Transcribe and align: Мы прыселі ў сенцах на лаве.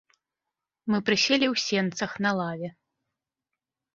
Мы 0.93 0.97
прыселі 1.09 1.45
ў 1.53 1.61
сенцах 1.67 2.11
на 2.27 2.31
лаве. 2.39 2.69